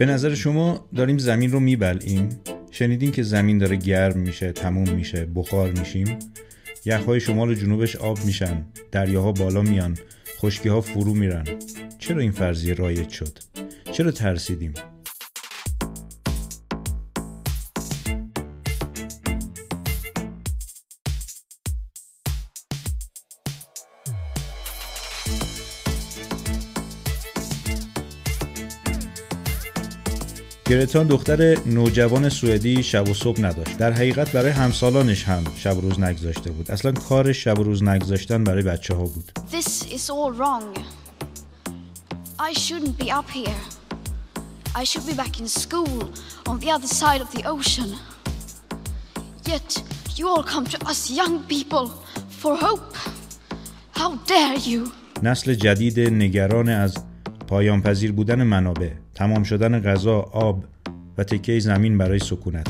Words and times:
به 0.00 0.06
نظر 0.06 0.34
شما 0.34 0.88
داریم 0.96 1.18
زمین 1.18 1.52
رو 1.52 1.60
میبلعیم؟ 1.60 2.28
شنیدین 2.70 3.10
که 3.10 3.22
زمین 3.22 3.58
داره 3.58 3.76
گرم 3.76 4.18
میشه، 4.18 4.52
تموم 4.52 4.90
میشه، 4.90 5.26
بخار 5.34 5.70
میشیم؟ 5.70 6.18
یخهای 6.84 7.20
شمال 7.20 7.48
و 7.48 7.54
جنوبش 7.54 7.96
آب 7.96 8.18
میشن، 8.24 8.64
دریاها 8.92 9.32
بالا 9.32 9.62
میان، 9.62 9.98
خشکی 10.38 10.68
ها 10.68 10.80
فرو 10.80 11.14
میرن. 11.14 11.44
چرا 11.98 12.20
این 12.20 12.30
فرضیه 12.30 12.74
رایج 12.74 13.08
شد؟ 13.08 13.38
چرا 13.92 14.10
ترسیدیم؟ 14.10 14.74
گرتا 30.70 31.04
دختر 31.04 31.58
نوجوان 31.66 32.28
سوئدی 32.28 32.82
شب 32.82 33.08
و 33.08 33.14
صبح 33.14 33.40
نداشت 33.40 33.78
در 33.78 33.92
حقیقت 33.92 34.32
برای 34.32 34.50
همسالانش 34.50 35.24
هم 35.24 35.44
شب 35.56 35.76
و 35.76 35.80
روز 35.80 36.00
نگذاشته 36.00 36.50
بود 36.50 36.70
اصلا 36.70 36.92
کار 36.92 37.32
شب 37.32 37.58
و 37.58 37.62
روز 37.62 37.82
نگذاشتن 37.82 38.44
برای 38.44 38.62
بچه 38.62 38.94
ها 38.94 39.04
بود 39.04 39.32
This 39.52 39.92
is 39.92 40.10
all 40.10 40.32
wrong. 40.38 40.78
I 42.38 42.52
shouldn't 42.52 42.98
be 43.04 43.10
up 43.10 43.30
here. 43.30 43.60
I 44.74 44.84
should 44.84 45.06
be 45.06 45.14
back 45.22 45.40
in 45.40 45.48
school 45.48 46.04
on 46.48 46.58
the 46.60 46.70
other 46.76 46.90
side 47.00 47.20
of 47.20 47.30
the 47.34 47.44
ocean. 47.54 47.90
Yet 49.50 49.82
you 50.16 50.28
all 50.28 50.44
come 50.54 50.66
to 50.74 50.78
us 50.90 51.00
young 51.20 51.34
people 51.54 51.86
for 52.40 52.54
hope. 52.66 52.96
How 54.00 54.10
dare 54.26 54.58
you? 54.68 54.92
نسل 55.22 55.54
جدید 55.54 56.00
نگران 56.00 56.68
از 56.68 56.94
پایان 57.48 57.82
پذیر 57.82 58.12
بودن 58.12 58.42
منابع 58.42 58.99
تمام 59.20 59.42
شدن 59.42 59.80
غذا 59.80 60.18
آب 60.18 60.64
و 61.18 61.24
تکه 61.24 61.58
زمین 61.58 61.98
برای 61.98 62.18
سکونت. 62.18 62.66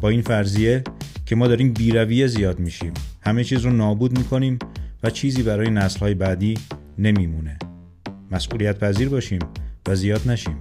با 0.00 0.08
این 0.08 0.22
فرضیه 0.22 0.84
که 1.26 1.36
ما 1.36 1.48
داریم 1.48 1.72
بیرویه 1.72 2.26
زیاد 2.26 2.58
میشیم. 2.58 2.92
همه 3.20 3.44
چیز 3.44 3.60
رو 3.60 3.72
نابود 3.72 4.18
می‌کنیم 4.18 4.58
و 5.02 5.10
چیزی 5.10 5.42
برای 5.42 5.70
نسلهای 5.70 6.14
بعدی 6.14 6.54
نمیمونه. 6.98 7.58
مسئولیت 8.30 8.78
پذیر 8.78 9.08
باشیم 9.08 9.38
و 9.88 9.94
زیاد 9.94 10.20
نشیم. 10.26 10.56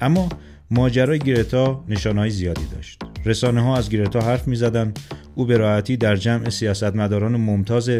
اما 0.00 0.28
ماجرای 0.70 1.18
گرتا 1.18 1.84
نشانهای 1.88 2.30
زیادی 2.30 2.66
داشت. 2.74 3.02
رسانه 3.24 3.60
ها 3.60 3.76
از 3.76 3.90
گرتا 3.90 4.20
حرف 4.20 4.48
می 4.48 4.56
زدن. 4.56 4.92
او 5.34 5.44
به 5.44 5.56
راحتی 5.56 5.96
در 5.96 6.16
جمع 6.16 6.50
سیاستمداران 6.50 7.36
ممتاز 7.36 7.90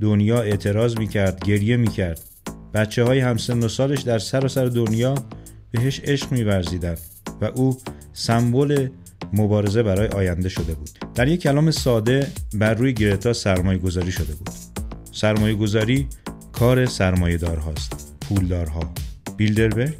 دنیا 0.00 0.42
اعتراض 0.42 0.98
می 0.98 1.08
کرد 1.08 1.44
گریه 1.44 1.76
می 1.76 1.88
کرد 1.88 2.20
بچه 2.74 3.04
های 3.04 3.20
همسن 3.20 3.58
و 3.58 3.68
سالش 3.68 4.02
در 4.02 4.18
سراسر 4.18 4.64
دنیا 4.64 5.14
بهش 5.74 6.00
عشق 6.04 6.32
می 6.32 6.44
و 7.40 7.44
او 7.54 7.76
سمبل 8.12 8.88
مبارزه 9.32 9.82
برای 9.82 10.08
آینده 10.08 10.48
شده 10.48 10.74
بود. 10.74 10.90
در 11.14 11.28
یک 11.28 11.40
کلام 11.40 11.70
ساده 11.70 12.26
بر 12.54 12.74
روی 12.74 12.92
گرتا 12.92 13.32
سرمایه 13.32 13.78
گذاری 13.78 14.12
شده 14.12 14.34
بود. 14.34 14.50
سرمایه 15.12 15.54
گذاری 15.54 16.08
کار 16.52 16.86
سرمایه 16.86 17.36
دار 17.36 17.56
هاست 17.56 18.16
پولدارها. 18.20 18.92
بیلدربرگ؟ 19.36 19.94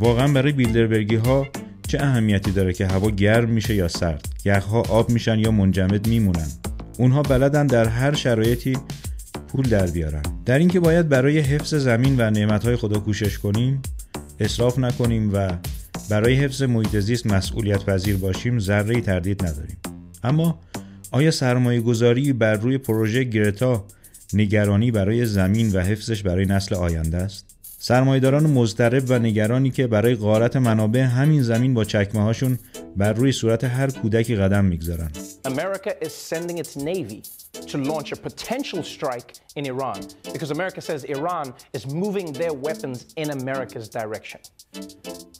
واقعا 0.00 0.28
برای 0.28 0.52
بیلدربرگی 0.52 1.16
ها 1.16 1.46
چه 1.88 1.98
اهمیتی 2.00 2.50
داره 2.50 2.72
که 2.72 2.86
هوا 2.86 3.10
گرم 3.10 3.50
میشه 3.50 3.74
یا 3.74 3.88
سرد؟ 3.88 4.28
یخها 4.44 4.80
آب 4.80 5.10
میشن 5.10 5.38
یا 5.38 5.50
منجمد 5.50 6.08
میمونن؟ 6.08 6.48
اونها 6.98 7.22
بلدن 7.22 7.66
در 7.66 7.88
هر 7.88 8.14
شرایطی 8.14 8.78
پول 9.48 9.68
در 9.68 9.86
بیارن 9.86 10.22
در 10.44 10.58
اینکه 10.58 10.80
باید 10.80 11.08
برای 11.08 11.38
حفظ 11.38 11.74
زمین 11.74 12.14
و 12.18 12.30
نعمتهای 12.30 12.76
خدا 12.76 12.98
کوشش 13.00 13.38
کنیم 13.38 13.82
اصراف 14.40 14.78
نکنیم 14.78 15.30
و 15.34 15.56
برای 16.10 16.34
حفظ 16.34 16.62
محیط 16.62 16.96
زیست 16.96 17.26
مسئولیت 17.26 17.84
پذیر 17.84 18.16
باشیم 18.16 18.58
ذره 18.58 19.00
تردید 19.00 19.46
نداریم 19.46 19.76
اما 20.24 20.60
آیا 21.10 21.30
سرمایه 21.30 21.80
گذاری 21.80 22.32
بر 22.32 22.54
روی 22.54 22.78
پروژه 22.78 23.24
گرتا 23.24 23.84
نگرانی 24.32 24.90
برای 24.90 25.26
زمین 25.26 25.72
و 25.72 25.80
حفظش 25.80 26.22
برای 26.22 26.44
نسل 26.44 26.74
آینده 26.74 27.16
است؟ 27.16 27.51
سرمایداران 27.84 28.46
مضطرب 28.46 29.04
و 29.08 29.18
نگرانی 29.18 29.70
که 29.70 29.86
برای 29.86 30.14
غارت 30.14 30.56
منابع 30.56 31.00
همین 31.00 31.42
زمین 31.42 31.74
با 31.74 31.84
چکمه 31.84 32.22
هاشون 32.22 32.58
بر 32.96 33.12
روی 33.12 33.32
صورت 33.32 33.64
هر 33.64 33.90
کودکی 33.90 34.36
قدم 34.36 34.64
می‌گذارن. 34.64 35.10
To 37.72 37.78
launch 37.92 38.12
a 38.12 38.16
potential 38.28 38.82
strike 38.96 39.30
in 39.58 39.64
Iran 39.72 40.00
because 40.34 40.50
America 40.58 40.80
says 40.80 41.00
Iran 41.16 41.46
is 41.76 41.82
moving 42.02 42.26
their 42.40 42.54
weapons 42.66 42.98
in 43.22 43.28
America's 43.40 43.88
direction. 44.00 44.40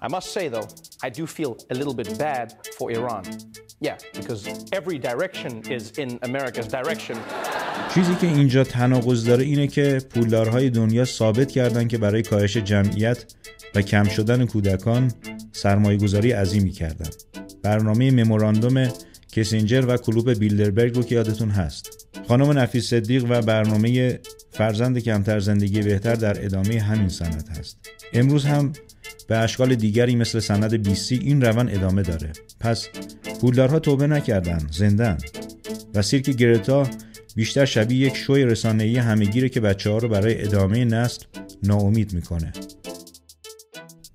I 0.07 0.09
must 0.17 0.29
say 0.37 0.45
though, 0.55 0.69
I 1.07 1.09
do 1.19 1.25
feel 1.39 1.53
a 1.73 1.75
little 1.81 1.97
bit 2.03 2.11
bad 2.27 2.47
for 2.77 2.87
Iran. 2.99 3.23
Yeah, 3.89 3.97
because 4.19 4.41
every 4.79 4.99
direction 5.11 5.53
is 5.77 5.83
in 6.03 6.11
America's 6.29 6.69
direction. 6.79 7.17
چیزی 7.95 8.15
که 8.15 8.27
اینجا 8.27 8.65
تناقض 8.65 9.25
داره 9.25 9.45
اینه 9.45 9.67
که 9.67 9.99
پولدارهای 10.11 10.71
دنیا 10.71 11.05
ثابت 11.05 11.53
کردن 11.53 11.89
که 11.89 11.99
برای 11.99 12.23
کاهش 12.23 12.57
جمعیت 12.57 13.25
و 13.75 13.83
کم 13.83 14.05
شدن 14.05 14.47
کودکان 14.47 15.13
سرمایه 15.53 15.99
گذاری 15.99 16.33
عظیمی 16.33 16.71
کردن. 16.71 17.11
برنامه 17.63 18.11
مموراندوم 18.11 18.89
کسینجر 19.33 19.85
و 19.89 19.97
کلوب 19.97 20.31
بیلدربرگ 20.31 20.97
رو 20.97 21.03
که 21.03 21.15
یادتون 21.15 21.51
هست. 21.51 22.09
خانم 22.29 22.59
نفیس 22.59 22.91
صدیق 22.91 23.25
و 23.29 23.43
برنامه 23.43 24.21
فرزند 24.51 24.99
کمتر 24.99 25.41
زندگی 25.41 25.83
بهتر 25.83 26.15
در 26.15 26.45
ادامه 26.45 26.81
همین 26.81 27.09
سند 27.09 27.49
هست. 27.59 27.91
امروز 28.13 28.45
هم 28.45 28.73
به 29.29 29.37
اشکال 29.37 29.75
دیگری 29.75 30.17
مثل 30.17 30.39
سند 30.39 30.75
بیسی 30.75 31.15
این 31.15 31.43
روند 31.43 31.71
ادامه 31.75 32.03
داره. 32.03 32.33
پس 32.61 32.89
پولدارها 33.41 33.79
توبه 33.79 34.07
نکردن، 34.07 34.59
زندن. 34.71 35.19
و 35.95 36.03
سیرک 36.03 36.31
گرتا 36.31 36.87
بیشتر 37.35 37.65
شبیه 37.65 38.07
یک 38.07 38.17
شوی 38.17 38.45
رسانه‌ای 38.45 38.97
همهگیره 38.97 39.49
که 39.49 39.61
بچه 39.61 39.91
ها 39.91 39.99
رو 39.99 40.09
برای 40.09 40.43
ادامه 40.43 40.85
نسل 40.85 41.25
ناامید 41.63 42.13
می‌کنه. 42.13 42.53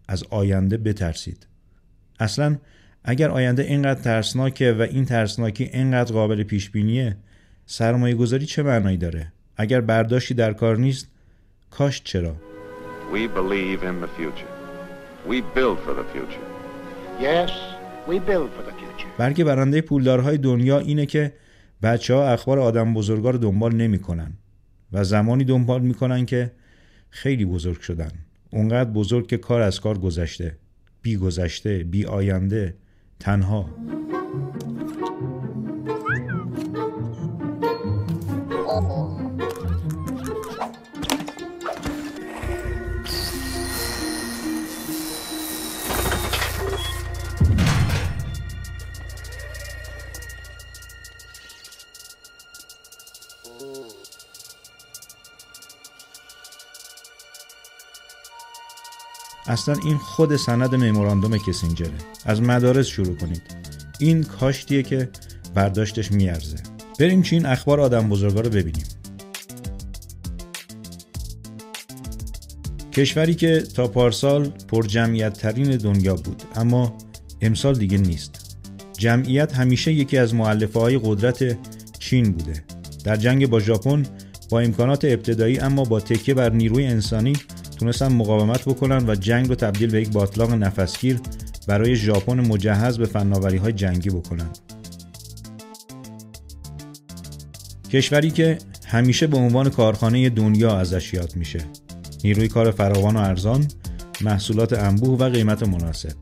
از 0.08 0.24
آینده 0.30 0.78
بترسید. 0.78 1.48
اصلا 2.20 2.58
اگر 3.04 3.30
آینده 3.30 3.64
اینقدر 3.64 4.02
ترسناکه 4.02 4.72
و 4.72 4.82
این 4.82 5.06
ترسناکی 5.06 5.64
اینقدر 5.64 6.14
قابل 6.14 6.44
پیش 6.44 6.70
بینیه 6.70 7.18
سرمایه 7.66 8.16
گذاری 8.16 8.46
چه 8.46 8.64
معنایی 8.64 8.98
داره 8.98 9.32
اگر 9.58 9.82
برداشتی 9.82 10.34
در 10.34 10.54
کار 10.54 10.78
نیست 10.78 11.08
کاشت 11.72 12.04
چرا 12.04 12.36
We 13.14 13.28
believe 13.40 13.84
in 13.84 14.02
the 14.02 14.12
future. 14.20 14.54
We 15.30 15.42
build 15.56 15.78
for 15.86 15.94
the 16.00 16.08
future. 16.14 16.48
Yes, 17.28 17.52
we 18.10 18.20
build 18.20 18.50
for 18.56 18.64
the 18.70 18.76
future. 18.82 19.08
برگ 19.18 19.44
برنده 19.44 19.82
پولدارهای 19.82 20.38
دنیا 20.38 20.80
اینه 20.80 21.06
که 21.06 21.34
بچه 21.84 22.14
ها 22.14 22.28
اخبار 22.28 22.60
آدم 22.60 22.94
بزرگا 22.94 23.30
رو 23.30 23.38
دنبال 23.38 23.76
نمی‌کنن 23.76 24.34
و 24.92 25.04
زمانی 25.04 25.44
دنبال 25.44 25.82
می‌کنن 25.82 26.26
که 26.26 26.52
خیلی 27.10 27.46
بزرگ 27.46 27.80
شدن. 27.80 28.12
اونقدر 28.52 28.90
بزرگ 28.90 29.28
که 29.28 29.38
کار 29.38 29.62
از 29.62 29.80
کار 29.80 29.98
گذشته. 29.98 30.58
بی 31.02 31.18
گذشته 31.18 31.84
بی 31.84 32.06
آینده 32.06 32.76
تنها. 33.20 33.70
اصلا 59.58 59.76
این 59.86 59.98
خود 59.98 60.36
سند 60.36 60.76
مموراندوم 60.76 61.38
کسینجره. 61.38 61.92
از 62.26 62.42
مدارس 62.42 62.88
شروع 62.88 63.18
کنید. 63.18 63.42
این 64.00 64.24
کاشتیه 64.24 64.84
که 64.84 65.10
برداشتش 65.56 66.12
میارزه. 66.12 66.58
بریم 67.00 67.22
چین 67.22 67.46
اخبار 67.46 67.80
آدم 67.80 68.10
بزرگا 68.10 68.42
رو 68.42 68.50
ببینیم. 68.50 68.84
کشوری 72.92 73.36
که 73.36 73.64
تا 73.76 73.88
پارسال 73.88 74.50
پر 74.68 74.84
جمعیت 74.84 75.34
ترین 75.34 75.78
دنیا 75.78 76.16
بود 76.16 76.44
اما 76.56 76.98
امسال 77.42 77.74
دیگه 77.74 77.98
نیست. 77.98 78.58
جمعیت 78.98 79.54
همیشه 79.54 79.94
یکی 79.94 80.18
از 80.18 80.34
معلفه 80.34 80.80
های 80.80 81.00
قدرت 81.04 81.58
چین 82.00 82.32
بوده. 82.32 82.64
در 83.04 83.16
جنگ 83.16 83.50
با 83.50 83.60
ژاپن 83.60 84.04
با 84.50 84.60
امکانات 84.60 85.06
ابتدایی 85.06 85.60
اما 85.60 85.84
با 85.84 86.00
تکیه 86.00 86.34
بر 86.34 86.50
نیروی 86.50 86.86
انسانی 86.86 87.34
تونستن 87.80 88.14
مقاومت 88.14 88.66
بکنن 88.66 89.10
و 89.10 89.16
جنگ 89.16 89.50
رو 89.50 89.56
تبدیل 89.56 89.92
به 89.92 90.02
یک 90.02 90.10
باطلاق 90.10 90.54
نفسگیر 90.54 91.20
برای 91.68 91.96
ژاپن 91.96 92.40
مجهز 92.40 92.98
به 92.98 93.06
فناوری 93.06 93.58
های 93.58 93.74
جنگی 93.74 94.10
بکنن. 94.10 94.50
کشوری 97.92 98.32
که 98.32 98.58
همیشه 98.86 99.28
به 99.28 99.38
عنوان 99.38 99.70
کارخانه 99.70 100.30
دنیا 100.30 100.78
ازش 100.80 101.14
یاد 101.14 101.36
میشه. 101.36 101.60
نیروی 102.24 102.48
کار 102.48 102.72
فراوان 102.72 103.16
و 103.16 103.20
ارزان 103.20 103.68
محصولات 104.22 104.74
انبوه 104.74 105.20
و 105.20 105.30
قیمت 105.30 105.68
مناسب. 105.68 106.14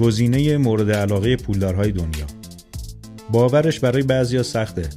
گزینه 0.00 0.56
مورد 0.56 0.90
علاقه 0.90 1.36
پولدارهای 1.36 1.92
دنیا. 1.92 2.26
باورش 3.30 3.80
برای 3.80 4.02
بعضیا 4.02 4.42
سخته 4.42 4.88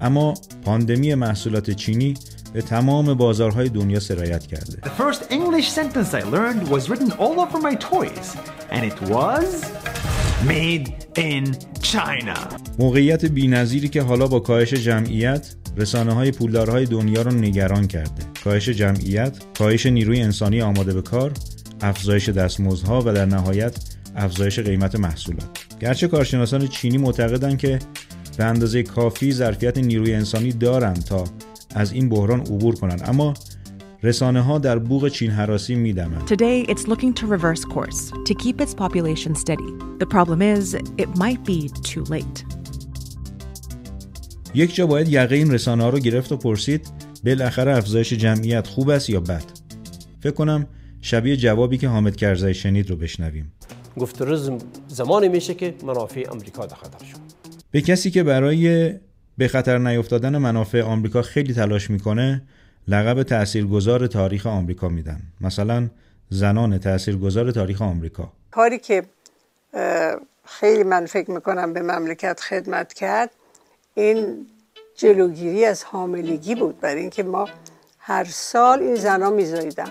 اما 0.00 0.34
پاندمی 0.62 1.14
محصولات 1.14 1.70
چینی 1.70 2.14
به 2.52 2.62
تمام 2.62 3.14
بازارهای 3.14 3.68
دنیا 3.68 4.00
سرایت 4.00 4.46
کرده. 4.46 4.78
The 4.82 5.02
first 5.02 5.32
English 5.32 5.68
sentence 5.70 6.14
I 6.14 6.22
learned 6.22 6.68
was 6.68 6.88
written 6.90 7.10
all 7.12 7.40
over 7.40 7.58
my 7.68 7.74
toys 7.74 8.36
and 8.70 8.84
it 8.84 8.98
was 9.10 9.48
made 10.46 10.86
in 11.18 11.44
China. 11.82 12.38
موقعیت 12.78 13.24
بی‌نظیری 13.24 13.88
که 13.88 14.02
حالا 14.02 14.26
با 14.26 14.40
کاهش 14.40 14.74
جمعیت 14.74 15.54
رسانه 15.76 16.12
های 16.12 16.30
پولدارهای 16.30 16.86
دنیا 16.86 17.22
را 17.22 17.32
نگران 17.32 17.86
کرده. 17.86 18.22
کاهش 18.44 18.68
جمعیت، 18.68 19.38
کاهش 19.58 19.86
نیروی 19.86 20.20
انسانی 20.20 20.62
آماده 20.62 20.92
به 20.92 21.02
کار، 21.02 21.32
افزایش 21.80 22.28
دستمزدها 22.28 23.00
و 23.00 23.12
در 23.12 23.24
نهایت 23.24 23.78
افزایش 24.16 24.58
قیمت 24.58 24.94
محصولات. 24.94 25.48
گرچه 25.80 26.08
کارشناسان 26.08 26.66
چینی 26.68 26.98
معتقدند 26.98 27.58
که 27.58 27.78
به 28.36 28.44
اندازه 28.44 28.82
کافی 28.82 29.32
ظرفیت 29.32 29.78
نیروی 29.78 30.14
انسانی 30.14 30.52
دارند 30.52 31.04
تا 31.04 31.24
از 31.74 31.92
این 31.92 32.08
بحران 32.08 32.40
عبور 32.40 32.74
کنند 32.74 33.02
اما 33.06 33.34
رسانه 34.02 34.40
ها 34.40 34.58
در 34.58 34.78
بوغ 34.78 35.08
چین 35.08 35.30
حراسی 35.30 35.74
میدمند. 35.74 36.28
Today 36.28 36.70
it's 36.70 36.86
looking 36.88 37.14
to 37.14 37.26
reverse 37.26 37.64
course 37.64 38.12
to 38.28 38.34
keep 38.34 38.60
its 38.60 38.74
population 38.74 39.34
steady. 39.34 39.70
The 39.98 40.06
problem 40.06 40.40
is 40.42 40.74
it 40.74 41.08
might 41.16 41.44
be 41.44 41.68
too 41.92 42.04
late. 42.04 42.44
یک 44.54 44.74
جا 44.74 44.86
باید 44.86 45.08
یقه 45.08 45.36
این 45.36 45.52
رسانه 45.52 45.82
ها 45.82 45.88
رو 45.88 45.98
گرفت 45.98 46.32
و 46.32 46.36
پرسید 46.36 46.88
بالاخره 47.24 47.76
افزایش 47.76 48.12
جمعیت 48.12 48.66
خوب 48.66 48.88
است 48.90 49.10
یا 49.10 49.20
بد؟ 49.20 49.44
فکر 50.20 50.32
کنم 50.32 50.66
شبیه 51.00 51.36
جوابی 51.36 51.78
که 51.78 51.88
حامد 51.88 52.16
کرزی 52.16 52.54
شنید 52.54 52.90
رو 52.90 52.96
بشنویم. 52.96 53.52
گفت 53.98 54.22
زمانی 54.88 55.28
میشه 55.28 55.54
که 55.54 55.74
منافع 55.86 56.28
آمریکا 56.28 56.66
در 56.66 56.76
خطر 56.76 57.04
شد. 57.04 57.18
به 57.70 57.80
کسی 57.80 58.10
که 58.10 58.22
برای 58.22 58.92
به 59.38 59.48
خطر 59.48 59.78
نیفتادن 59.78 60.38
منافع 60.38 60.82
آمریکا 60.82 61.22
خیلی 61.22 61.54
تلاش 61.54 61.90
می‌کنه 61.90 62.42
لقب 62.88 63.22
تاثیرگذار 63.22 64.06
تاریخ 64.06 64.46
آمریکا 64.46 64.88
میدن. 64.88 65.20
مثلا 65.40 65.88
زنان 66.30 66.78
تاثیرگذار 66.78 67.50
تاریخ 67.50 67.82
آمریکا. 67.82 68.32
کاری 68.50 68.78
که 68.78 69.02
خیلی 70.44 70.82
من 70.82 71.06
فکر 71.06 71.30
می‌کنم 71.30 71.72
به 71.72 71.82
مملکت 71.82 72.40
خدمت 72.40 72.92
کرد 72.92 73.30
این 73.94 74.46
جلوگیری 74.96 75.64
از 75.64 75.84
حاملگی 75.84 76.54
بود 76.54 76.80
برای 76.80 77.00
اینکه 77.00 77.22
ما 77.22 77.48
هر 77.98 78.24
سال 78.24 78.82
این 78.82 78.94
زنا 78.94 79.30
میزاییدن. 79.30 79.90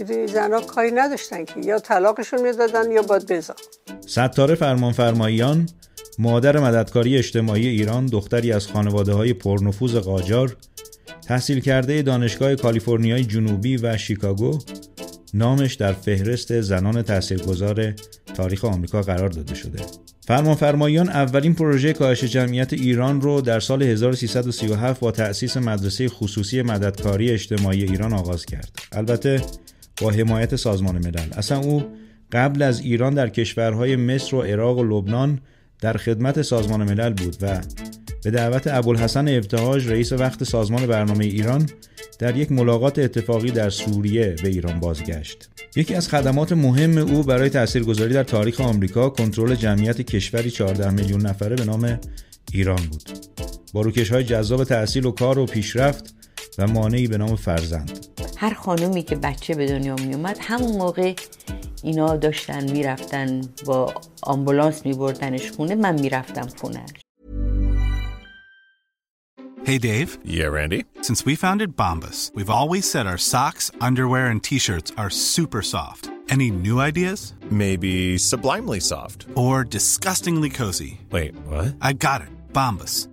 می‌دونی 0.00 0.26
زنا 0.26 0.60
کاری 0.60 0.90
نداشتن 0.90 1.44
که 1.44 1.60
یا 1.60 1.78
طلاقشون 1.78 2.42
می‌دادن 2.42 2.90
یا 2.90 3.02
باید 3.02 3.32
بزن 3.32 3.54
ستاره 4.06 4.54
فرمان 4.54 4.92
فرماییان 4.92 5.68
مادر 6.20 6.58
مددکاری 6.58 7.16
اجتماعی 7.16 7.68
ایران 7.68 8.06
دختری 8.06 8.52
از 8.52 8.66
خانواده 8.66 9.12
های 9.12 9.32
پرنفوذ 9.32 9.96
قاجار 9.96 10.56
تحصیل 11.26 11.60
کرده 11.60 12.02
دانشگاه 12.02 12.54
کالیفرنیای 12.54 13.24
جنوبی 13.24 13.76
و 13.76 13.96
شیکاگو 13.96 14.58
نامش 15.34 15.74
در 15.74 15.92
فهرست 15.92 16.60
زنان 16.60 17.02
تاثیرگذار 17.02 17.94
تاریخ 18.34 18.64
آمریکا 18.64 19.02
قرار 19.02 19.28
داده 19.28 19.54
شده. 19.54 19.78
فرمانفرمایان 20.20 21.08
اولین 21.08 21.54
پروژه 21.54 21.92
کاهش 21.92 22.24
جمعیت 22.24 22.72
ایران 22.72 23.20
رو 23.20 23.40
در 23.40 23.60
سال 23.60 23.82
1337 23.82 25.00
با 25.00 25.10
تأسیس 25.10 25.56
مدرسه 25.56 26.08
خصوصی 26.08 26.62
مددکاری 26.62 27.30
اجتماعی 27.30 27.82
ایران 27.82 28.12
آغاز 28.12 28.46
کرد. 28.46 28.78
البته 28.92 29.42
با 30.02 30.10
حمایت 30.10 30.56
سازمان 30.56 30.94
ملل. 30.94 31.32
اصلا 31.32 31.58
او 31.58 31.82
قبل 32.32 32.62
از 32.62 32.80
ایران 32.80 33.14
در 33.14 33.28
کشورهای 33.28 33.96
مصر 33.96 34.36
و 34.36 34.42
عراق 34.42 34.78
و 34.78 34.84
لبنان 34.84 35.40
در 35.80 35.96
خدمت 35.96 36.42
سازمان 36.42 36.84
ملل 36.84 37.12
بود 37.12 37.36
و 37.42 37.60
به 38.24 38.30
دعوت 38.30 38.66
ابوالحسن 38.66 39.28
ابتهاج 39.28 39.88
رئیس 39.88 40.12
وقت 40.12 40.44
سازمان 40.44 40.86
برنامه 40.86 41.24
ایران 41.24 41.66
در 42.18 42.36
یک 42.36 42.52
ملاقات 42.52 42.98
اتفاقی 42.98 43.50
در 43.50 43.70
سوریه 43.70 44.36
به 44.42 44.48
ایران 44.48 44.80
بازگشت. 44.80 45.48
یکی 45.76 45.94
از 45.94 46.08
خدمات 46.08 46.52
مهم 46.52 46.98
او 46.98 47.22
برای 47.22 47.48
تاثیرگذاری 47.48 48.14
در 48.14 48.24
تاریخ 48.24 48.60
آمریکا 48.60 49.08
کنترل 49.08 49.54
جمعیت 49.54 50.00
کشوری 50.00 50.50
14 50.50 50.90
میلیون 50.90 51.26
نفره 51.26 51.56
به 51.56 51.64
نام 51.64 52.00
ایران 52.52 52.80
بود. 52.90 53.10
با 53.72 53.80
روکش 53.80 54.12
های 54.12 54.24
جذاب 54.24 54.64
تحصیل 54.64 55.06
و 55.06 55.10
کار 55.10 55.38
و 55.38 55.46
پیشرفت 55.46 56.14
و 56.58 56.66
مانعی 56.66 57.06
به 57.06 57.18
نام 57.18 57.36
فرزند. 57.36 58.06
هر 58.36 58.54
خانومی 58.54 59.02
که 59.02 59.16
بچه 59.16 59.54
به 59.54 59.66
دنیا 59.66 59.94
می 59.94 60.14
اومد 60.14 60.36
همون 60.40 60.76
موقع 60.76 61.14
اینا 61.83 62.17
داشتن 62.17 62.71
میرفتن 62.71 63.41
با 63.65 63.93
آمبولانس 64.23 64.85
میبردنش 64.85 65.51
خونه 65.51 65.75
من 65.75 65.99
میرفتم 65.99 66.47
خونه 66.61 66.85
Hey 69.65 69.79
Dave. 69.79 70.19
Yeah, 70.23 70.49
Randy. 70.57 70.85
Since 71.01 71.25
we 71.25 71.33
founded 71.35 71.75
Bombus, 71.75 72.31
we've 72.35 72.51
always 72.51 72.85
said 72.91 73.07
our 73.07 73.17
socks, 73.17 73.71
underwear 73.81 74.27
and 74.27 74.43
t-shirts 74.43 74.91
are 74.95 75.09
super 75.09 75.63
soft. 75.63 76.03
Any 76.29 76.51
new 76.51 76.79
ideas? 76.79 77.33
Maybe 77.49 78.19
sublimely 78.19 78.79
soft. 78.79 79.25
Or 79.33 79.63
disgustingly 79.63 80.51
cozy. 80.51 80.99
Wait, 81.11 81.33
what? 81.47 81.75
I 81.81 81.93
got 81.93 82.21
it. 82.21 82.29
Bombus. 82.53 83.07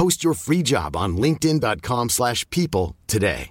Post 0.00 0.24
your 0.26 0.36
free 0.46 0.62
job 0.72 0.90
on 1.02 1.10
linkedin.com/people 1.24 2.08
slash 2.18 2.40
people 2.56 2.86
today. 3.12 3.42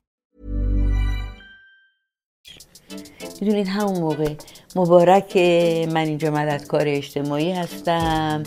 می‌دونید 3.41 3.67
همون 3.67 3.99
موقع 3.99 4.33
مبارک 4.75 5.37
من 5.93 5.97
اینجا 5.97 6.31
مددکار 6.31 6.83
اجتماعی 6.87 7.51
هستم. 7.51 8.43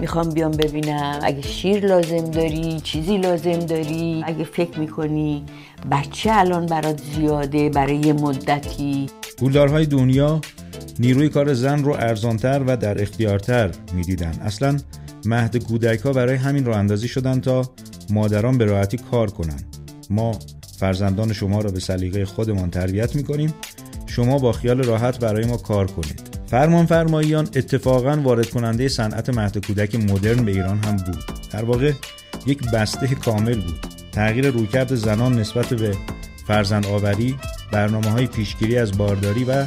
می‌خوام 0.00 0.28
بیام 0.28 0.50
ببینم 0.50 1.20
اگه 1.22 1.42
شیر 1.42 1.86
لازم 1.86 2.30
داری 2.30 2.80
چیزی 2.80 3.18
لازم 3.18 3.58
داری 3.58 4.22
اگه 4.26 4.44
فکر 4.44 4.78
می‌کنی 4.78 5.44
بچه 5.90 6.30
الان 6.32 6.66
برات 6.66 7.02
زیاده 7.02 7.68
برای 7.68 7.96
یه 7.96 8.12
مدتی. 8.12 9.06
پولدارهای 9.38 9.86
دنیا 9.86 10.40
نیروی 10.98 11.28
کار 11.28 11.54
زن 11.54 11.84
رو 11.84 11.92
ارزانتر 11.92 12.62
و 12.66 12.76
در 12.76 13.02
اختیارتر 13.02 13.70
می‌دیدن. 13.94 14.38
اصلا 14.40 14.78
مهد 15.26 15.56
کودک 15.56 16.00
ها 16.00 16.12
برای 16.12 16.36
همین 16.36 16.64
راه 16.64 16.78
اندازی 16.78 17.08
شدن 17.08 17.40
تا 17.40 17.74
مادران 18.10 18.58
به 18.58 18.64
راحتی 18.64 18.96
کار 18.96 19.30
کنن. 19.30 19.60
ما 20.10 20.38
فرزندان 20.78 21.32
شما 21.32 21.60
را 21.60 21.70
به 21.70 21.80
سلیقه 21.80 22.24
خودمان 22.24 22.70
تربیت 22.70 23.16
می‌کنیم. 23.16 23.54
شما 24.06 24.38
با 24.38 24.52
خیال 24.52 24.82
راحت 24.82 25.18
برای 25.18 25.46
ما 25.46 25.56
کار 25.56 25.86
کنید. 25.86 26.20
فرمان 26.46 26.86
فرماییان 26.86 27.44
اتفاقا 27.44 28.16
وارد 28.16 28.50
کننده 28.50 28.88
صنعت 28.88 29.28
مهد 29.28 29.66
کودک 29.66 29.94
مدرن 29.94 30.44
به 30.44 30.50
ایران 30.50 30.78
هم 30.78 30.96
بود. 30.96 31.24
در 31.52 31.64
واقع 31.64 31.92
یک 32.46 32.70
بسته 32.70 33.06
کامل 33.06 33.54
بود. 33.54 33.86
تغییر 34.12 34.50
رویکرد 34.50 34.94
زنان 34.94 35.38
نسبت 35.38 35.74
به 35.74 35.96
فرزند 36.46 36.86
آوری 36.86 37.36
برنامه 37.72 38.10
های 38.10 38.26
پیشگیری 38.26 38.78
از 38.78 38.98
بارداری 38.98 39.44
و 39.44 39.66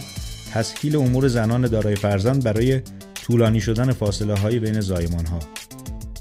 تسهیل 0.54 0.96
امور 0.96 1.28
زنان 1.28 1.62
دارای 1.62 1.96
فرزند 1.96 2.44
برای 2.44 2.82
طولانی 3.26 3.62
شدن 3.62 3.92
فاصله 3.92 4.36
های 4.36 4.60
بین 4.60 4.80
زایمان 4.80 5.26
ها 5.26 5.40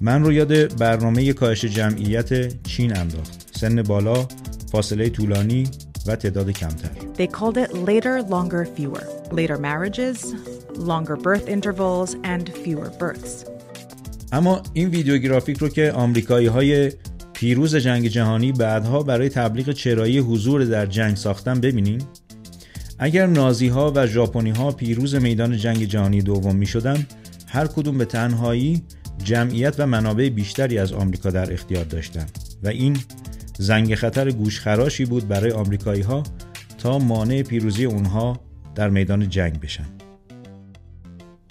من 0.01 0.23
رو 0.23 0.33
یاد 0.33 0.79
برنامه 0.79 1.33
کاهش 1.33 1.65
جمعیت 1.65 2.63
چین 2.63 2.97
انداخت 2.97 3.59
سن 3.59 3.83
بالا 3.83 4.29
فاصله 4.73 5.09
طولانی 5.09 5.69
و 6.07 6.17
تعداد 6.17 6.51
کمتر 6.51 6.89
They 7.19 7.27
called 7.27 7.57
it 7.57 7.73
later, 7.73 8.23
longer, 8.23 8.65
fewer. 8.77 9.05
Later 9.33 9.59
marriages, 9.59 10.35
longer 10.77 11.17
birth 11.17 11.47
intervals, 11.49 12.11
and 12.25 12.49
fewer 12.65 12.91
births. 13.01 13.45
اما 14.33 14.63
این 14.73 14.89
ویدیوگرافیک 14.89 15.59
رو 15.59 15.69
که 15.69 15.93
آمریکایی 15.93 16.47
های 16.47 16.93
پیروز 17.33 17.77
جنگ 17.77 18.07
جهانی 18.07 18.53
بعدها 18.53 19.03
برای 19.03 19.29
تبلیغ 19.29 19.71
چرایی 19.71 20.19
حضور 20.19 20.65
در 20.65 20.87
جنگ 20.87 21.17
ساختن 21.17 21.61
ببینیم 21.61 21.99
اگر 22.99 23.27
نازی 23.27 23.69
ها 23.69 23.93
و 23.97 24.07
ژاپنی 24.07 24.51
ها 24.51 24.71
پیروز 24.71 25.15
میدان 25.15 25.57
جنگ 25.57 25.85
جهانی 25.85 26.23
دوم 26.23 26.57
می 26.57 26.67
شدن 26.67 27.07
هر 27.47 27.67
کدوم 27.67 27.99
به 27.99 28.05
تنهایی 28.05 28.83
جمعیت 29.25 29.75
و 29.79 29.87
منابع 29.87 30.29
بیشتری 30.29 30.79
از 30.79 30.93
آمریکا 30.93 31.31
در 31.31 31.53
اختیار 31.53 31.85
داشتند 31.85 32.39
و 32.63 32.69
این 32.69 32.97
زنگ 33.59 33.95
خطر 33.95 34.31
گوشخراشی 34.31 35.05
بود 35.05 35.29
برای 35.29 35.51
آمریکایی 35.51 36.03
ها 36.03 36.23
تا 36.79 36.99
مانع 36.99 37.43
پیروزی 37.43 37.85
اونها 37.85 38.41
در 38.75 38.89
میدان 38.89 39.29
جنگ 39.29 39.61
بشن. 39.61 39.87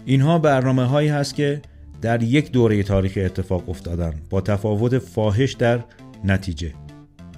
اینها 0.05 0.39
برنامه 0.39 0.85
هایی 0.85 1.09
هست 1.09 1.35
که 1.35 1.61
در 2.01 2.23
یک 2.23 2.51
دوره 2.51 2.83
تاریخی 2.83 3.21
اتفاق 3.21 3.69
افتادن 3.69 4.13
با 4.29 4.41
تفاوت 4.41 4.99
فاحش 4.99 5.53
در 5.53 5.83
نتیجه. 6.23 6.73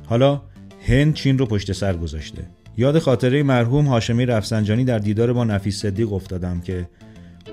حالا 0.06 0.42
هند 0.88 1.14
چین 1.14 1.38
رو 1.38 1.46
پشت 1.46 1.72
سر 1.72 1.98
گذاشته. 1.98 2.55
یاد 2.77 3.00
خاطره 3.00 3.44
مرحوم 3.44 3.86
هاشمی 3.86 4.25
رفسنجانی 4.25 4.84
در 4.84 5.00
دیدار 5.00 5.34
با 5.34 5.44
نفیس 5.44 5.82
صدیق 5.82 6.13
افتادم 6.13 6.62
که 6.62 6.88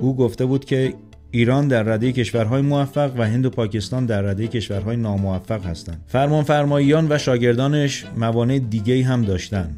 او 0.01 0.17
گفته 0.17 0.45
بود 0.45 0.65
که 0.65 0.95
ایران 1.31 1.69
در 1.69 1.83
رده 1.83 2.13
کشورهای 2.13 2.63
موفق 2.63 3.11
و 3.19 3.27
هند 3.27 3.47
و 3.47 3.51
پاکستان 3.51 4.07
در 4.07 4.23
رده 4.23 4.47
کشورهای 4.47 4.97
ناموفق 4.97 5.67
هستند. 5.67 6.05
فرمان 6.07 6.43
فرماییان 6.43 7.07
و 7.11 7.19
شاگردانش 7.19 8.07
موانع 8.17 8.59
دیگه 8.59 9.05
هم 9.05 9.23
داشتن. 9.23 9.77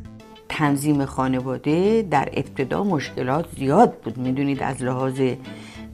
تنظیم 0.49 1.05
خانواده 1.05 2.07
در 2.11 2.29
ابتدا 2.33 2.85
مشکلات 2.85 3.47
زیاد 3.59 3.95
بود 4.05 4.19
می‌دونید 4.19 4.63
از 4.63 4.83
لحاظ 4.83 5.21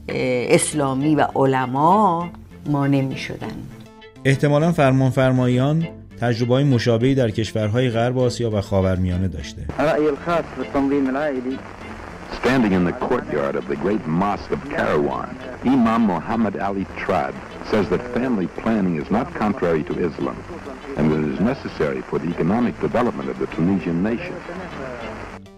اسلامی 0.09 1.15
و 1.15 1.27
علما 1.37 2.29
مانع 2.67 3.01
می 3.01 3.17
شدن 3.17 3.53
احتمالا 4.25 4.73
فرمان 4.73 5.11
فرماییان 5.11 5.89
تجربه 6.21 6.55
های 6.55 6.65
مشابهی 6.65 7.15
در 7.15 7.31
کشورهای 7.31 7.91
غرب 7.91 8.19
آسیا 8.19 8.51
و 8.51 8.61
خاورمیانه 8.61 9.29
داشته. 9.29 9.63
Standing 12.45 12.73
in 12.79 12.85
the 12.91 12.97
courtyard 13.09 13.55
of 13.61 13.65
the 13.73 13.79
great 13.85 14.05
mosque 14.23 14.53
of 14.57 14.61
Karawan, 14.75 15.31
Imam 15.75 16.03
Muhammad 16.15 16.55
Ali 16.69 16.87
Trad 17.01 17.35
says 17.71 17.87
that 17.93 18.03
family 18.19 18.49
planning 18.63 18.95
is 19.03 19.09
not 19.17 19.27
contrary 19.43 19.83
to 19.89 19.95
Islam 20.09 20.39
and 20.97 21.05
that 21.11 21.21
it 21.25 21.31
is 21.35 21.41
necessary 21.53 22.01
for 22.09 22.17
the 22.23 22.29
economic 22.37 22.75
development 22.87 23.29
of 23.33 23.37
the 23.43 23.49
Tunisian 23.57 23.99
nation. 24.11 24.37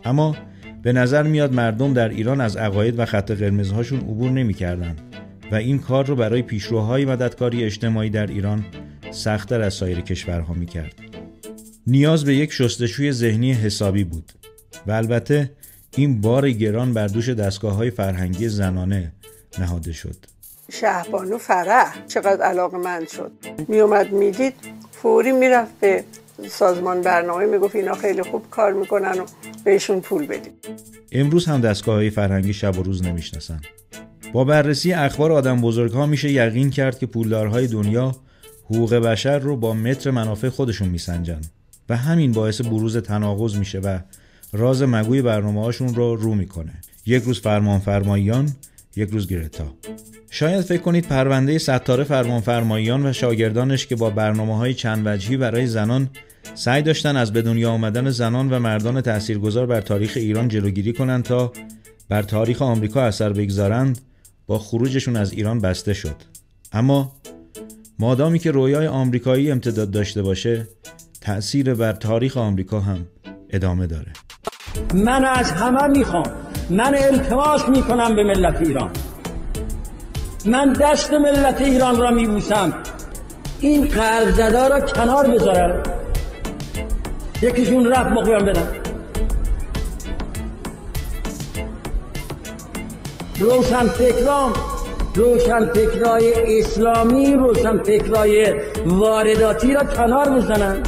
اما 0.05 0.37
به 0.83 0.93
نظر 0.93 1.23
میاد 1.23 1.55
مردم 1.55 1.93
در 1.93 2.09
ایران 2.09 2.41
از 2.41 2.57
عقاید 2.57 2.99
و 2.99 3.05
خط 3.05 3.31
قرمزهاشون 3.31 4.01
عبور 4.01 4.31
نمی‌کردن 4.31 4.97
و 5.53 5.55
این 5.55 5.79
کار 5.79 6.07
رو 6.07 6.17
برای 6.17 6.43
پیشروهای 6.43 7.05
مددکاری 7.05 7.65
اجتماعی 7.65 8.11
در 8.11 8.27
ایران 8.27 8.65
سختتر 9.13 9.61
از 9.61 9.75
سایر 9.75 10.01
کشورها 10.01 10.55
می‌کرد. 10.55 10.95
نیاز 11.87 12.25
به 12.25 12.35
یک 12.35 12.53
شستشوی 12.53 13.13
ذهنی 13.13 13.53
حسابی 13.53 14.05
بود 14.05 14.33
و 14.87 14.93
البته 14.93 15.51
این 15.97 16.21
بار 16.21 16.51
گران 16.51 16.95
بر 16.95 17.07
دوش 17.07 17.29
دستگاه 17.29 17.75
های 17.75 17.91
فرهنگی 17.91 18.49
زنانه 18.49 19.13
نهاده 19.59 19.93
شد. 19.93 20.17
شهبانو 20.73 21.39
فرح 21.39 22.07
چقدر 22.09 22.43
علاقه 22.43 22.79
من 22.79 23.07
شد. 23.17 23.33
میومد 23.69 24.13
می‌دید 24.13 24.55
فوری 24.93 25.33
می‌رفت 25.33 25.81
به 25.81 26.05
سازمان 26.49 27.03
برنامه 27.03 27.47
می‌گفت 27.47 27.77
اینا 27.77 27.95
خیلی 27.95 28.23
خوب 28.23 28.45
کار 28.51 28.73
می‌کنن 28.73 29.19
و 29.19 29.25
بهشون 29.65 30.01
پول 30.01 30.27
بدید 30.27 30.53
امروز 31.13 31.47
هم 31.47 31.61
دستگاه 31.61 31.95
های 31.95 32.11
فرهنگی 32.11 32.53
شب 32.53 32.79
و 32.79 32.83
روز 32.83 33.03
نمی‌شناسن. 33.03 33.61
با 34.33 34.45
بررسی 34.45 34.93
اخبار 34.93 35.33
آدم 35.33 35.61
بزرگ 35.61 35.93
ها 35.93 36.07
میشه 36.07 36.33
یقین 36.33 36.71
کرد 36.71 36.99
که 36.99 37.07
پولدارهای 37.07 37.67
دنیا 37.67 38.17
حقوق 38.65 38.95
بشر 38.95 39.39
رو 39.39 39.57
با 39.57 39.75
متر 39.75 40.11
منافع 40.11 40.49
خودشون 40.49 40.89
میسنجن 40.89 41.41
و 41.89 41.97
همین 41.97 42.33
باعث 42.33 42.61
بروز 42.61 42.97
تناقض 42.97 43.57
میشه 43.57 43.79
و 43.79 43.99
راز 44.53 44.83
مگوی 44.83 45.23
برنامه 45.23 45.61
هاشون 45.61 45.95
رو 45.95 46.17
رو 46.17 46.35
می‌کنه. 46.35 46.73
یک 47.07 47.23
روز 47.23 47.41
فرمان 47.41 47.79
فرماییان 47.79 48.53
یک 48.97 49.11
روز 49.11 49.29
گرتا. 49.29 49.75
شاید 50.31 50.61
فکر 50.61 50.83
کنید 50.83 51.07
پرونده 51.07 51.59
ستاره 51.59 52.05
فرمان 52.05 52.41
فرماییان 52.41 53.07
و 53.07 53.13
شاگردانش 53.13 53.87
که 53.87 53.97
با 53.97 54.11
برنامه 54.11 54.57
های 54.57 54.75
چند 54.75 55.03
وجهی 55.07 55.37
برای 55.37 55.67
زنان 55.67 56.11
سعی 56.55 56.83
داشتن 56.83 57.17
از 57.17 57.33
به 57.33 57.43
دنیا 57.43 57.71
آمدن 57.71 58.11
زنان 58.11 58.53
و 58.53 58.59
مردان 58.59 59.01
تاثیرگذار 59.01 59.67
بر 59.67 59.81
تاریخ 59.81 60.13
ایران 60.17 60.49
جلوگیری 60.49 60.93
کنند 60.93 61.25
تا 61.25 61.53
بر 62.09 62.23
تاریخ 62.23 62.63
آمریکا 62.63 63.03
اثر 63.03 63.33
بگذارند 63.33 64.01
با 64.47 64.59
خروجشون 64.59 65.17
از 65.17 65.33
ایران 65.33 65.61
بسته 65.61 65.95
شد. 65.95 66.17
اما 66.73 67.13
مادامی 68.03 68.39
که 68.39 68.51
رویای 68.51 68.87
آمریکایی 68.87 69.51
امتداد 69.51 69.91
داشته 69.91 70.23
باشه 70.23 70.69
تأثیر 71.21 71.75
بر 71.75 71.93
تاریخ 71.93 72.37
آمریکا 72.37 72.81
هم 72.81 73.07
ادامه 73.51 73.87
داره. 73.87 74.13
من 74.95 75.25
از 75.25 75.51
همه 75.51 75.87
می‌خوام. 75.87 76.33
من 76.71 76.95
التماس 76.95 77.69
می‌کنم 77.69 78.17
به 78.17 78.25
ملت 78.25 78.61
ایران. 78.61 78.91
من 80.47 80.73
دست 80.73 81.13
ملت 81.13 81.61
ایران 81.61 82.01
را 82.01 82.11
میبوسم. 82.11 82.73
این 83.61 83.89
قرض 83.89 84.41
را 84.41 84.81
کنار 84.81 85.27
بذارن 85.27 85.83
یکیشون 87.43 87.87
رفت 87.87 88.11
مقیم 88.11 88.39
بدن. 88.39 88.69
روشن 93.39 93.87
فکران 93.89 94.53
روشن 95.15 95.67
فکرای 95.67 96.59
اسلامی 96.61 97.35
روشن 97.35 97.83
فکرای 97.83 98.55
وارداتی 98.87 99.75
را 99.75 99.85
کنار 99.85 100.31
بزنن. 100.31 100.83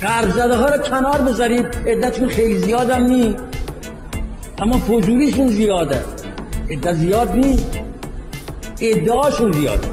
قرض 0.00 0.34
زده 0.34 0.56
ها 0.56 0.66
رو 0.66 0.82
کنار 0.82 1.20
بذارید 1.20 1.66
عدتشون 1.86 2.28
خیلی 2.28 2.58
زیادم 2.58 3.04
نی 3.04 3.36
اما 4.58 4.78
فضولیشون 4.78 5.48
زیاده. 5.48 6.00
عدت 6.70 6.94
زیاد 6.94 7.30
نی 7.30 7.58
ادعاشون 8.80 9.52
زیاده. 9.52 9.88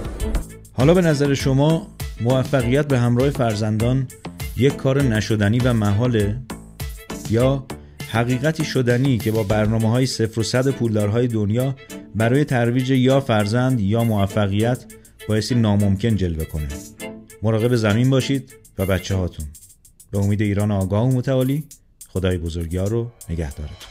حالا 0.73 0.93
به 0.93 1.01
نظر 1.01 1.33
شما 1.33 1.87
موفقیت 2.21 2.87
به 2.87 2.99
همراه 2.99 3.29
فرزندان 3.29 4.07
یک 4.57 4.75
کار 4.75 5.01
نشدنی 5.03 5.59
و 5.59 5.73
محاله؟ 5.73 6.35
یا 7.29 7.63
حقیقتی 8.11 8.63
شدنی 8.63 9.17
که 9.17 9.31
با 9.31 9.43
برنامه 9.43 9.89
های 9.89 10.05
صفر 10.05 10.39
و 10.39 10.43
صد 10.43 10.69
پولدارهای 10.69 11.27
دنیا 11.27 11.75
برای 12.17 12.45
ترویج 12.45 12.89
یا 12.91 13.19
فرزند 13.19 13.79
یا 13.79 14.03
موفقیت 14.03 14.85
بایستی 15.29 15.55
ناممکن 15.55 16.15
جلوه 16.15 16.45
کنه. 16.45 16.67
مراقب 17.41 17.75
زمین 17.75 18.09
باشید 18.09 18.55
و 18.77 18.85
بچه 18.85 19.15
هاتون 19.15 19.45
به 20.11 20.17
امید 20.17 20.41
ایران 20.41 20.71
آگاه 20.71 21.03
و 21.03 21.11
متعالی 21.17 21.63
خدای 22.07 22.37
بزرگیار 22.37 22.89
رو 22.89 23.11
نگهدارتون. 23.29 23.89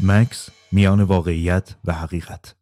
مکس 0.00 0.48
میان 0.72 1.02
واقعیت 1.02 1.74
و 1.84 1.92
حقیقت. 1.92 2.61